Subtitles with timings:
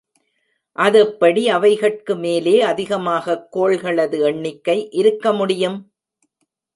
[0.75, 5.77] அதெப்படி அவைகட்கு மேலே அதிகமாகக் கோள்களது எண்ணிக்கை இருக்க முடியும்?